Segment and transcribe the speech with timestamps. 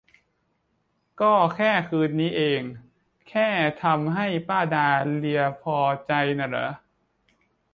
[1.21, 2.61] ก็แค่คืนนี้เอง
[3.29, 3.49] แค่
[3.83, 5.77] ทำให้ป้าดาเลียพอ
[6.07, 6.69] ใจน่ะหรอ